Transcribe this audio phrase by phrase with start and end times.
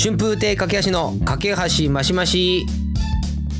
[0.00, 2.64] 春風亭架橋の架橋マシマシ。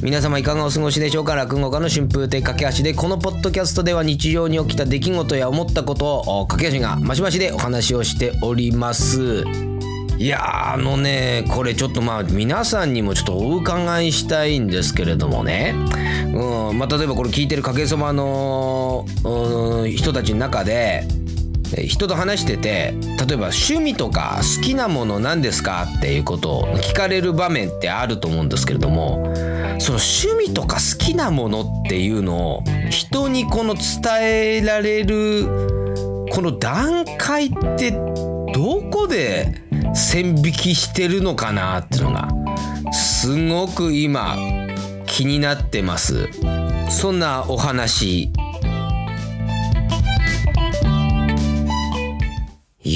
[0.01, 9.43] 皆様いかがお過ごしでしょうか落語家の春風亭架橋でこのポッドキャストでは日常に起きた出来事や思ったことを架橋がマシマシでお話をしております。
[10.17, 15.75] いやあのねこれちょっとまあ皆さんにもちょっとお伺いしたいんですけれどもね、
[16.33, 21.05] うんまあ、例えばこれ聞いてるかけそばの、うん、人たちの中で
[21.87, 22.95] 人と話してて
[23.27, 25.87] 例えば趣味とか好きなもの何ですか？
[25.99, 29.23] っていうことを聞かれる場面ってあると思うんですけれども
[29.79, 33.83] その趣味とか好きなものっていうのを人にこの伝
[34.21, 35.45] えられる
[36.33, 37.91] この段階って
[38.55, 39.63] どこで
[39.95, 42.29] 線引きしてるのかなっていうのが
[42.93, 44.37] すごく今
[45.07, 46.29] 気になってます。
[46.91, 48.33] そんなお話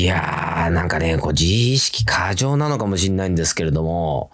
[0.02, 4.32] いやーなんかねこう自意識過剰なのかもしれないんですけれども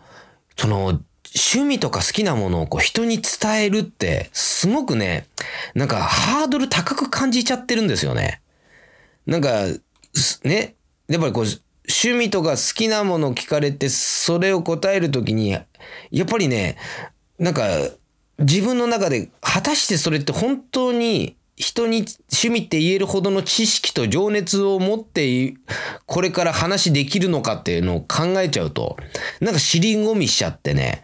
[0.56, 1.00] その
[1.34, 5.26] 趣味とか好きなものをこう人に伝えるってすごくね
[5.74, 8.40] なんかハードル高く感じちゃってるんですよね。
[9.26, 9.66] なんか
[10.42, 10.74] ね
[11.06, 11.44] やっぱりこう
[11.88, 15.64] 趣味とか好きなものを聞かれて、それを答えるときに、や
[16.20, 16.76] っぱりね、
[17.38, 17.62] なんか、
[18.38, 25.54] 自分の中で、果たしてそれって本当に人に趣味って言えるほどの知識と情熱を持って
[26.06, 28.96] これから話できるのかっていうのを考えちゃうと
[29.40, 31.02] なんか尻込みしちゃってね。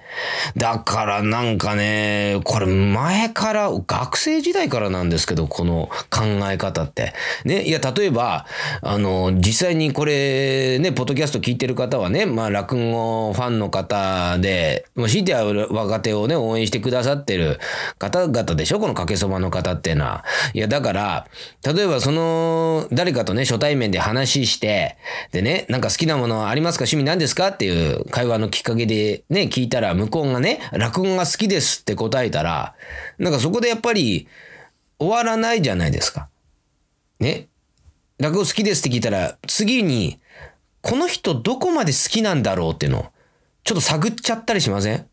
[0.56, 7.14] だからなんかねこれ前から学生時代からなんですけどこの考え方って。
[7.44, 8.46] ねいや例えば
[8.80, 17.58] あの実際にこれねポッドキャスト聞いてる方はねまあ落語ファンの方でもう強いては若手をね応援してくださってる
[17.98, 18.78] 方々でしょ？
[18.78, 20.24] このかけそばの方っていうのは。
[20.52, 21.26] いや、だから、
[21.64, 24.96] 例えばその、誰かとね、初対面で話して、
[25.32, 26.82] でね、なんか好きなものありますか？
[26.82, 27.48] 趣味何ですか？
[27.48, 32.74] っていう会話のきっかけでね、聞いたら、向こうがね、落語が好きですって答えたら、
[33.18, 34.28] なんかそこでやっぱり、
[34.98, 36.28] 終わらないじゃないですか。
[37.18, 37.48] ね。
[38.18, 40.20] 落語好きですって聞いたら、次に、
[40.82, 43.06] この人どこまで好きなんだろうっていうのを、
[43.64, 45.06] ちょっと探っちゃったりしません？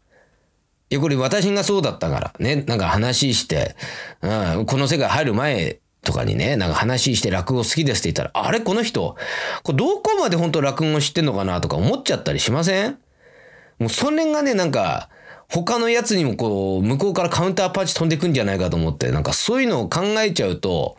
[0.91, 3.75] いや、これ私がそうだったから、ね、なんか話して、
[4.21, 8.59] うん、この世界入る前とかにね、なんか話して落語好きですって言ったら、あれ？
[8.59, 9.15] この人、
[9.63, 12.97] これどこまで本当落語知ってんのかなとか思っちゃったりしません？
[13.79, 15.09] もうそれがね、なんか、
[15.47, 20.95] 他のやつにもこう、向こうからカウンターパンチ飛んでくんじゃないかと思って、なんかそういうのを考えちゃうと、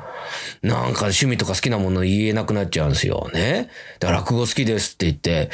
[0.63, 3.31] なんか趣味とか好きなもの言えなくなっちゃうんですよ。
[3.33, 3.71] ね。
[3.99, 5.51] だから落語好きですって言って、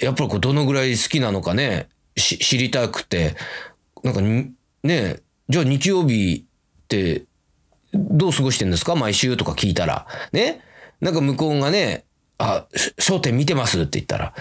[0.00, 3.36] やっぱりこうどのぐらい好きなのかね、知りたくて、
[4.04, 7.24] なんかねじゃあ日曜日って
[7.92, 8.94] どう過ごしてんですか？
[8.96, 10.06] 毎週とか聞いたら。
[10.32, 10.60] ね？
[11.00, 12.04] なんか向こうがね、
[12.36, 12.66] あ、
[12.98, 14.34] 焦点見てますって言ったら、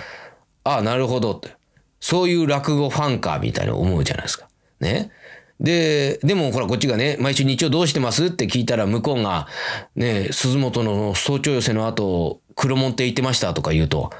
[0.63, 1.55] ああ、なるほどって。
[1.99, 4.49] そういう落語ファンか、みたいな思うじゃないですか。
[4.79, 5.11] ね？
[5.59, 9.47] で、でもほらこっちがね、毎週日曜どうしてますって聞いたら向こうが、
[9.95, 14.11] ね、鈴本の早朝寄せの後、黒門って言ってましたとか言うと、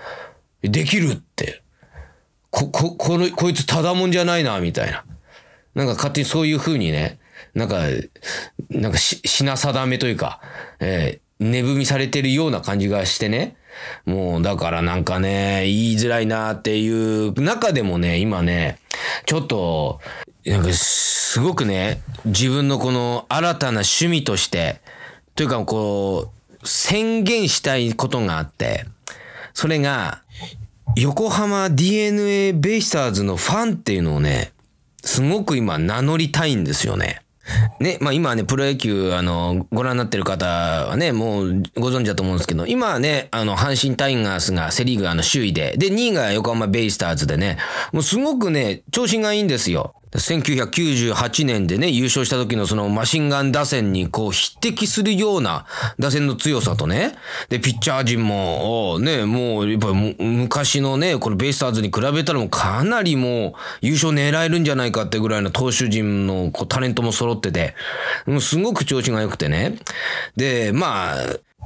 [0.62, 1.64] できるって。
[2.50, 5.04] こ、こ、この、こいつただもんじゃないな、みたいな。
[5.78, 7.20] なんか勝手にそういう風にね、
[7.54, 7.82] なんか、
[8.72, 10.42] なんかし、品定めというか、
[10.80, 13.56] えー、値踏みされてるような感じがしてね。
[14.04, 18.80] もう、だからなんかね、言いづらいなっていう中でもね、今ね、
[19.28, 20.02] ちょっと、
[20.48, 24.82] なんかすごくね、自分のこの新たな趣味として、
[25.36, 26.32] というかこ
[26.64, 28.86] う、宣言したいことがあって、
[29.54, 30.24] それが、
[30.96, 34.54] 横浜 DNA ベイスターズのファンっていうのをね、
[35.08, 37.22] すごく今名乗りたいんですよね。
[37.80, 47.58] ね、まあ今ね、プロ野球、あの、ご覧になってる方はね、もうご存知だと思うんですけど、今はね、あの、阪神タイガースがセリーグあの首位で、で、2位が横浜ベイスターズでね、
[47.94, 49.96] もうすごくね、調子がいいんですよ。
[50.12, 55.66] 1998年でね、優勝した時のそのマシンガン打線にこう匹敵するような
[56.00, 57.16] 打線の強さとね、
[57.50, 67.76] で、ピッチャー陣も、ね、もうやっぱり昔のね、これベイスターズに比べたらもうかなりもう優勝狙えるんじゃないかってぐらいの投手陣のこうタレントも揃ってて、
[68.26, 69.78] もうすごく調子が良くてね。
[70.38, 71.18] で、まあ、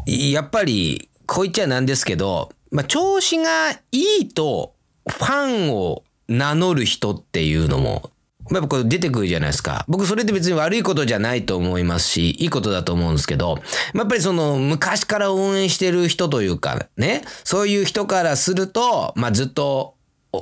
[0.07, 4.73] やっぱり、こう言っちゃなんですけど、まあ、調子がいいと、
[5.07, 8.11] ファンを名乗る人っていうのも
[8.51, 9.85] やっぱこれ出てくるじゃないですか。
[9.87, 13.59] 僕それって別に悪いことじゃないと思いますし、いいことだと思うんですけど、
[13.93, 19.95] やっぱりその昔から応援してる人というかね、そういう人からすると、まあずっと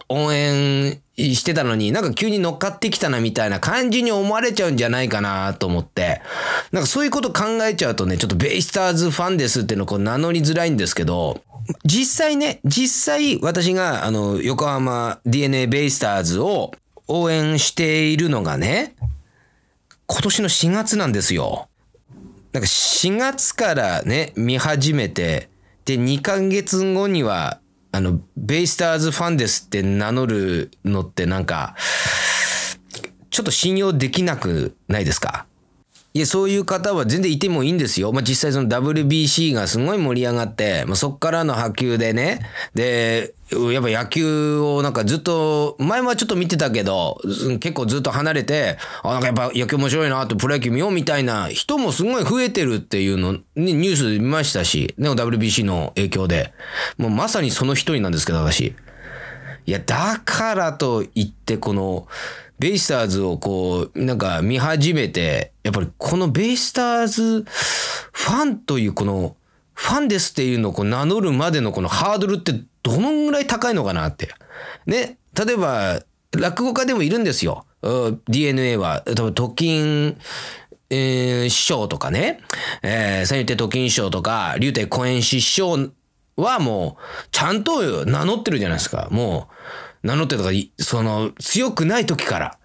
[0.07, 6.21] 応援してたのになんか急に乗っかってきたなみたいな感じに思われちゃうんじゃないかなと思って、
[6.71, 11.41] なんかそういうこと考えちゃうとね、ちょっとベイスターズファンですっていうのをこう名乗りづらいんですけど、
[11.85, 16.71] 実際ね、実際私があの横浜 DNA ベイスターズを
[17.09, 18.95] 応援しているのがね、
[20.05, 21.67] 今年の4月なんですよ。
[22.53, 25.49] なんか4月からね、見始めて、
[25.85, 27.59] で、2ヶ月後には、
[27.91, 31.75] あの、ベイスターズファンですって名乗るのってなんか、
[33.31, 35.45] ちょっと信用できなくないですか？
[36.19, 38.11] いや、そういう方は全然いてもいいんですよ。
[38.11, 42.41] まあ、実際その WBC がすごい盛り上がって、まあ、そっからの波及でね、
[42.73, 43.33] で、
[43.71, 47.21] やっぱ野球をなんかずっと、前はちょっと見てたけど、
[47.61, 56.51] 結構ずっと離れて、あ、なんかやっぱ野球面白いなとプロ野球見ようみたいな人もすごい増えてるっていうの、ニュースで見ましたし、ね、WBC の影響で。
[56.97, 58.75] もうまさにその一人なんですけど、私。
[59.65, 62.07] いや、だからといってこの、
[62.59, 69.35] ベイスターズをこう、なんか見始めて、やっぱりこのベイスターズファンというこの、
[69.73, 72.53] ファンですっていうのをこう名乗るまでのこのハードルって
[72.83, 74.27] どのぐらい高いのかなって。
[74.85, 76.01] ね、例えば、
[76.37, 77.65] 落語家でもいるんですよ。
[78.27, 80.17] DNA は、多分、特勤、
[80.89, 82.39] えー、師匠とかね、
[82.81, 85.91] えー、三遊亭特勤師匠とか、竜亭公演師匠
[86.41, 89.07] はもう、ちゃんと名乗ってるじゃないですか。
[89.11, 89.49] も
[90.03, 92.59] う、名乗ってとか、その、強くない時から。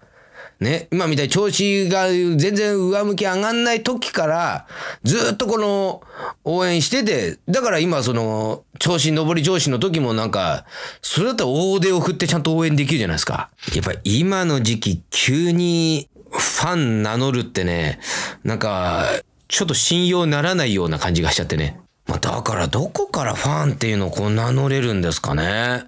[0.59, 4.67] ね、今みたいに調子が全然上向き上がんない時から、
[5.03, 6.01] ずっとこの、
[6.45, 10.65] 応援してて、だから今その、調子上り調子の時もなんか、
[11.01, 13.49] それだったら大手を振ってちゃんと応援できるじゃないですか。
[13.73, 17.99] やっぱり今の時期、急にファン名乗るってね、
[18.43, 19.07] なんか、
[19.47, 21.79] ちょっと信用ならないような感じがしちゃってね。
[22.07, 25.83] まあ、だからどこからファンっていうのをこう名乗れるんですかね。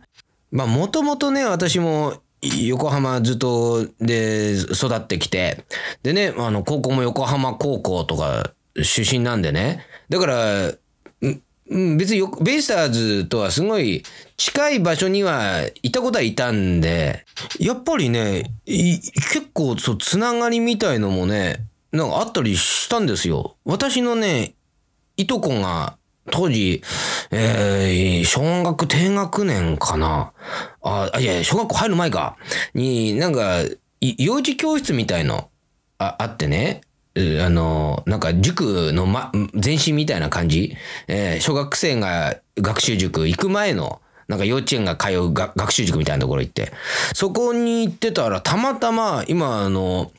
[0.51, 5.65] まあもともとね、私も横浜ずっとで育ってきて、
[6.03, 9.85] でね、あの高校も横浜高校とか出身なんでね。
[10.09, 10.73] だから、
[11.69, 14.03] 別にベイスターズとはすごい
[14.37, 17.25] 近い場所にはいたことはいたんで、
[17.59, 23.57] やっぱりね、結構そう、つながりみたいのもね、なんかあったりしたんですよ。
[23.65, 24.53] 私のね、
[25.17, 25.96] いとこが
[26.31, 26.81] 当時、
[27.31, 30.31] えー、小学低学年かな。
[30.81, 32.37] あ、いや、小学校入る前か。
[32.73, 33.63] に、なんか、
[33.99, 35.49] 幼児教室みたいの
[35.97, 36.81] ああってね。
[37.43, 40.75] あの、なんか塾の、ま、前身みたいな感じ。
[41.07, 46.71] えー、小学生が学習塾行く前の、なんか幼稚園が通う学習塾みたいなところ行って、
[47.15, 50.11] そこに行ってたら、たまたま、今、あの、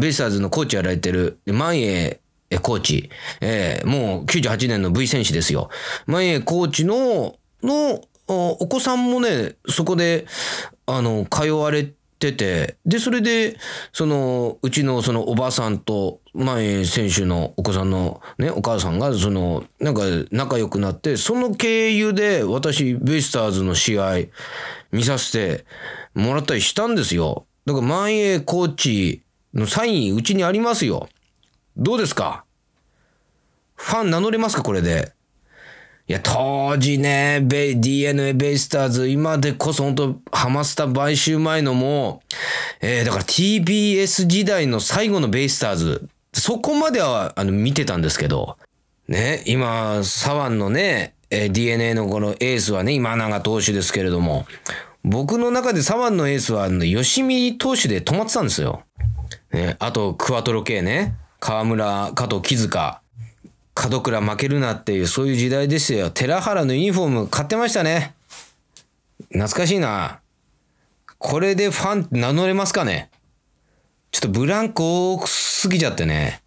[0.00, 2.18] ベイスターズのコーチやられてる、万栄
[2.50, 3.10] え、コーチ、
[3.40, 5.70] えー、もう98年の V 選手ですよ。
[6.06, 10.26] 前コーチの、の、お子さんもね、そこで、
[10.86, 13.56] あの、通われてて、で、それで、
[13.92, 24.26] その、うちのそのおばさんと、前選手のお子さんのね、お母さんが、その、なんか仲良くなって、その経由で私、ベイスターズの試合
[24.92, 25.64] 見させて
[26.14, 27.46] もらったりしたんですよ。
[27.64, 29.22] だから、前コーチ
[29.54, 31.08] のサイン、うちにありますよ。
[31.76, 32.44] どうですか？
[33.76, 35.12] ファン名乗れますかこれで？
[36.06, 42.22] いや、当時ね、ベ、DNA ベイスターズ、今でこそ本当ハマスタ買収前のも、
[42.80, 48.58] えー、だから TBS 時代の最後のベイスターズ、そこまでは、あの、見てたんですけど、
[49.06, 54.46] ね、今、左腕のね、えー、DNA のこのエースはね、今永投手ですけれども、
[55.04, 58.82] 僕の中で左腕のエースは、あの吉見投手で止まってたんですよ。
[59.52, 61.14] ね、あと、クワトロ系ね。
[61.40, 63.00] 河村、加藤、木塚、
[63.74, 66.10] 門倉負けるなっていう、そういう時代ですよ。
[66.10, 68.14] 寺原のユニフォーム買ってましたね。
[69.30, 70.20] 懐かしいな。
[71.18, 73.10] これでファン名乗れますかね
[74.10, 76.42] ちょっとブランコ多すぎちゃってね。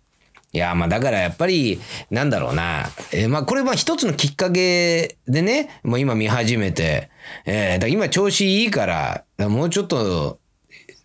[0.51, 1.81] いや、まあだからやっぱり、
[2.11, 2.89] なんだろうな。
[3.11, 7.09] えー、まあこれは一つのきっかけでね、もう今見始めて、
[7.45, 10.39] えー、だ今調子いいから、もうちょっと、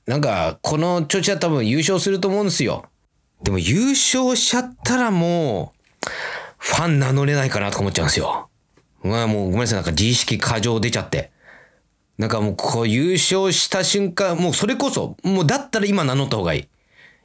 [0.06, 2.84] なんか、この調子は多分優勝すると思うんですよ。
[3.42, 6.08] でも優勝しちゃったらもう、
[6.58, 8.48] ファン名乗れないかなとか思っちゃうんですよ。
[9.02, 11.30] まあもうごめんなさい、なんか自意識過剰出ちゃって。
[12.18, 16.68] なんかもうこう優勝した瞬間、もうそれこそ、もうだったら今名乗った方がいい。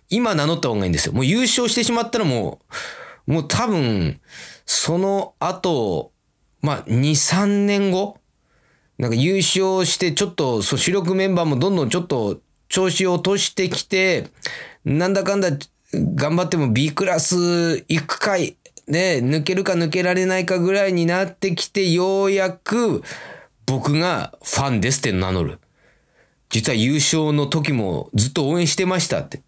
[0.10, 1.14] 今名乗った方がいいんですよ。
[1.14, 2.60] もう優勝してしまったらも
[3.28, 4.22] う、もう多分、
[4.66, 6.12] その後、
[6.62, 8.18] まあ2、3年後、
[9.00, 12.40] なんか優勝してちょっと、そう主力メンバーもどんどんちょっと
[12.70, 14.28] 調子を落としてきて、
[14.86, 15.50] なんだかんだ
[15.94, 17.36] 頑張っても B クラス
[17.88, 18.58] 行くかい、
[18.88, 23.04] ね、抜けるか抜けられないかぐらいになってきて、ようやく
[23.66, 25.60] 僕がファンですって名乗る。
[26.50, 29.42] 実は優勝の時もずっと応援してましたって。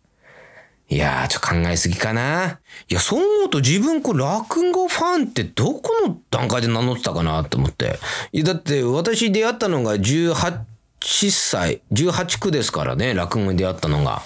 [0.88, 2.60] いやー、ちょっと考えすぎかな。
[2.90, 7.98] いや、そう思うと自分、こう、落語ファンってどこの段階で名乗ってたかなと思って。
[8.32, 10.62] いや、だって私出会ったのが18
[11.32, 14.22] 歳、18区ですからね、落語に出会ったのが。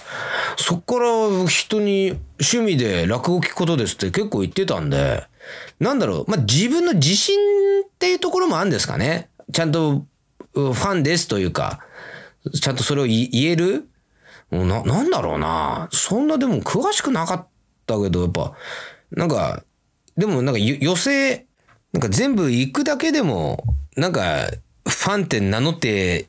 [0.62, 5.24] そっから人に趣味で落語聞くことですって結構言ってたんで、
[5.80, 7.38] なんだろう、まあ、自分の自信
[7.86, 9.30] っていうところもあるんですかね。
[9.54, 10.06] ちゃんと
[10.54, 11.80] ファンですというか、
[12.54, 13.88] ちゃんとそれを言える？
[14.52, 15.88] な、なんだろうな。
[15.92, 17.48] そんなでも詳しくなかっ
[17.86, 18.54] たけど、やっぱ、
[19.12, 19.64] なんか、
[20.18, 21.46] でもなんか寄せ、
[21.94, 23.64] なんか全部行くだけでも、
[23.96, 24.50] なんか、
[24.88, 26.28] ファンって名乗って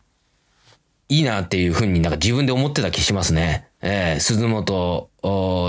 [1.09, 3.67] いいなっていうふうになんか自分で思ってた気しますね。
[3.83, 5.09] えー、鈴本、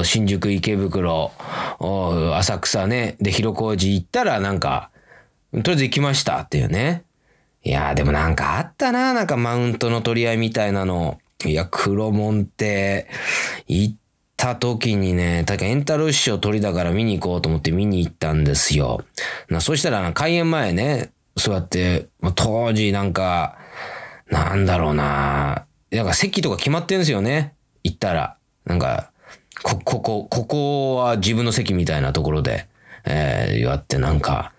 [0.03, 1.31] 新宿池袋、
[2.35, 4.89] 浅草ね、で、広小路行ったらなんか、
[5.53, 7.03] とりあえず行きましたっていうね。
[7.63, 11.19] いやーでもなんかあったな、なんかマウントの取り合いみたいなの。
[11.45, 13.07] いや、黒門って、
[13.67, 13.95] 行っ
[14.35, 19.03] た時にね、確かエンタロー師匠鳥だから見に行こうと思って見に行ったんですよ。
[19.49, 23.57] なそしたら開演前ね、そうやって、当時なんか、
[24.29, 27.53] なんだろうななんか席とか決まってんですよね。
[27.83, 28.37] 行ったら。
[28.65, 29.11] なんか、
[29.63, 32.67] こ、ここ、ここは自分の席みたいなところで、
[33.05, 34.53] えー、言わってなんか、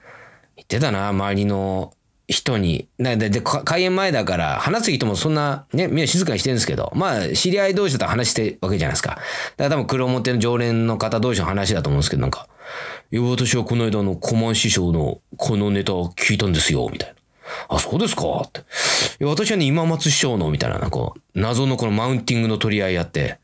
[0.56, 1.94] 言ってたな、周りの
[2.28, 2.88] 人に。
[2.98, 9.10] で、で、開演前だから、話す人もそんな、ね、みんな静かにしてるんですけど、まあ、知り合い同士だったら話してるわけじゃないですか。
[9.10, 9.22] だか
[9.58, 12.48] ら多分黒表の常連の方同士の話だと思うんですけど、なんか、
[13.10, 17.14] いや、私はこの間の小満師匠のこのネタを聞いたんですよ、みたいな。
[17.68, 18.22] あ、そうですか？
[18.46, 18.62] って。
[19.20, 23.38] 私はね、今松師匠の、みたいな、なんか、謎のこのマウンティングの取り合いやって、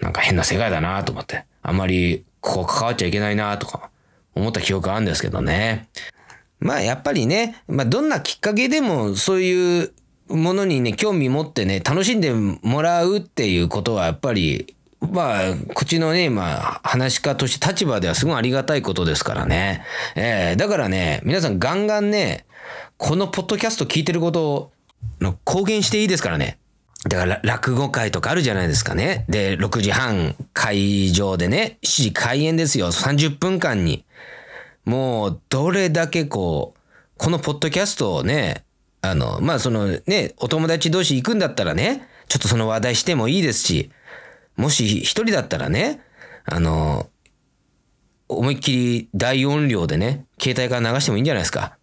[0.00, 3.90] なんか変な世界だなと思って、あんまり、ここ関わっちゃいけないなとか、
[4.34, 5.88] 思った記憶あるんですけどね。
[6.60, 9.92] まあやっぱりね、まあどんなきっかけでもそういう
[10.28, 19.84] ものにね、興味持ってね、楽しんでもらうっていうことはやっぱり、まあ、こっちのね、まあ、話し家として立場ではすごいありがたいことですからね。
[20.14, 22.46] えー、だからね、皆さんガンガンね、
[22.96, 24.72] このポッドキャスト聞いてることを
[25.20, 26.58] の公言していいですからね。
[27.08, 29.26] だから落語会とかあるじゃないですかね。
[29.28, 32.88] で、6時半会場でね、7時開演ですよ。
[32.88, 34.04] 30分間に。
[34.84, 36.80] もう、どれだけこう、
[37.18, 38.64] このポッドキャストをね、
[39.02, 43.90] あの、まあ、そのね、お友達同士行くんだったらね、ちょっとその話題してもいいですし、
[44.56, 46.00] もし一人だったらね、
[46.46, 47.10] あの、
[48.28, 51.76] 思いっきり大音量でね、携帯から流してもいいんじゃないですか。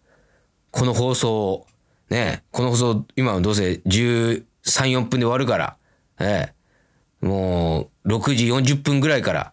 [0.72, 1.66] この放送、
[2.12, 5.76] ね、この放送、今どうせ13、4分で終わるから、
[6.20, 6.52] え
[7.22, 9.52] え、もう6時40分ぐらいから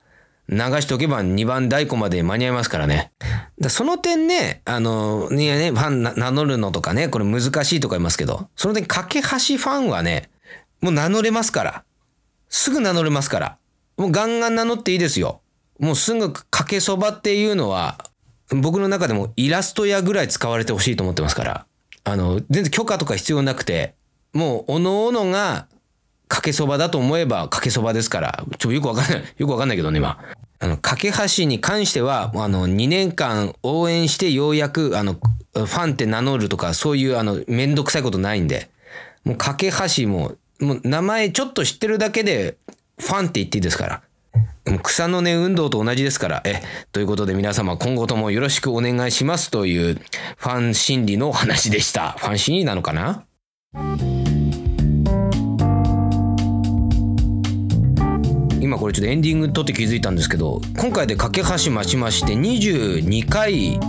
[0.50, 3.14] 流しておけば2番太鼓まで間に合いますからね。
[3.62, 10.30] だその点ね、あの、ね、ね、ファン名乗るのとかね、これ難しいとか言いますけど、その点、架け橋ファンはね、
[10.82, 11.84] もう名乗れますから。
[12.50, 13.58] すぐ名乗れますから。
[13.96, 15.42] もうガンガン名乗っていいですよ。
[15.80, 18.04] もうすぐかけそばっていうのは、
[18.50, 21.66] 僕の中でもイラスト屋ぐらい使われてほしいと思ってますから。
[22.12, 23.94] あの、全然許可とか必要なくて、
[24.34, 25.68] もう、おのおのが
[26.28, 30.20] かけそばだと思えばかけそばですから、ちょ、よくわかんない、 よくわかんないけどね、今。
[30.60, 38.70] あの、架け橋に関しては、あの、2年間応援してようやく、あの、ファンって名乗るとか、そういう、あの、めんどくさいことないんで、
[39.24, 42.58] もう架け橋も、もう名前ちょっと知ってるだけで、
[43.00, 44.02] ファンって言っていいですから。
[44.84, 46.42] 草の根運動と同じですから。
[46.46, 50.00] え、ということで皆様今後ともよろしくお願いしますという
[50.38, 52.12] ファン心理の話でした。
[52.18, 53.26] ファン心理なのかな？
[58.62, 63.80] 今これちょっとエンディング撮って気づいたんですけど今回で架け橋増しまして22回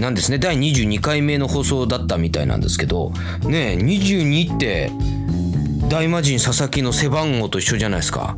[0.00, 3.10] なんですね第22回目の放送だったみたいなんですけど
[3.42, 4.90] ねえ22って
[5.88, 8.36] 大魔神佐々木の背番号と一緒じゃないですか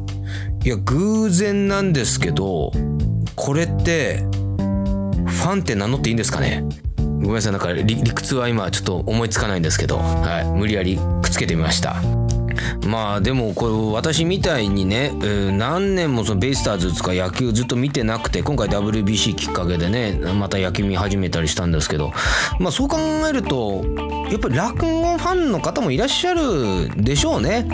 [0.62, 2.70] いや偶然なんですけど
[3.34, 6.62] これってファンって名乗っていいんですかね？
[6.98, 7.52] ごめんなさい。
[7.52, 11.96] なんか理屈は今ちょっと思いつかないんですけど、はい、無理やりくっつけてみました。
[12.86, 22.12] まあでもこれ私みたいにね、えー、何年もそのベイスターズとか野球ずっと見てなくて今回 WBC きっかけでねまた野球見始めたりしたんですけど
[22.58, 22.98] まあそう考
[23.28, 23.84] えると
[24.30, 27.66] やっぱり落語ファンの方もいらっしゃるでしょうね。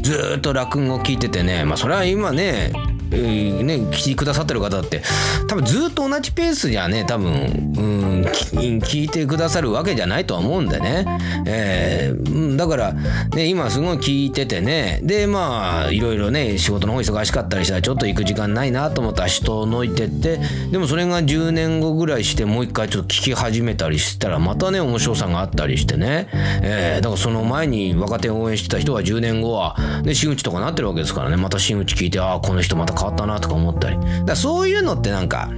[0.00, 1.64] ずっと落語聞いててね。
[1.64, 2.72] まあそれは今ね
[3.10, 5.02] えー、ね、聞いてくださってる方って
[5.46, 11.06] 多分ずっと同じペースじゃね多分、うん、聞いてくださるわけじゃないとは思うんでね、
[11.46, 15.00] えー、だから、ね、今すごい聞いててね。
[15.02, 20.40] でまあいろいろね仕事の方忙しかったりしたらちょっと行く時間ないなと思ったら人のいてって
[20.70, 26.28] でもそれが10年後ぐらいしてもう一回ちょっと聞き始めたりしたらまたね面白さがあったりしてね、
[26.62, 31.36] えー、だからその前に若手を応援してた人は10年後は、ね、真打ちとかなってるわけですからね。
[31.36, 33.98] また真打ち聞いてああこの人また変わったなとか思ったり。
[34.24, 35.50] だそういうのってなんか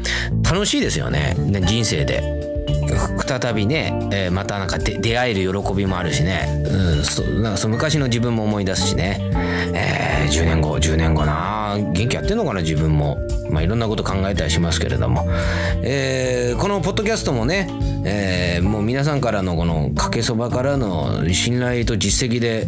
[0.42, 1.36] 楽しいですよね。
[1.66, 2.36] 人生で。
[3.26, 9.20] 再びね、えー、またなんか出会える喜びもあるしね、うん、そなんかそ昔の自分も思い出すしね、
[9.74, 11.56] えー、10年後10年後な。
[11.78, 13.18] 元気やってんのかな自分も、
[13.50, 15.26] まあ、いろんなこと考えたりしますけれども、
[15.82, 17.68] えー、このポッドキャストもね、
[18.04, 22.66] えー、もう皆さんからのこのかけそばからの信頼と実績で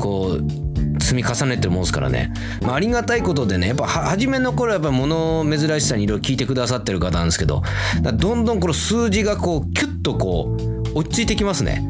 [0.00, 0.67] こう
[1.08, 7.62] 積み重ねてるもんですからね、まあ、ありがたいことでねやっぱ初めの頃やっぱ物珍しさにいろいろ聞いてくださってる方なんですけど
[8.02, 10.54] どんどんこの数字がこうキュッとこ
[10.94, 11.88] う落ち着いてきますね。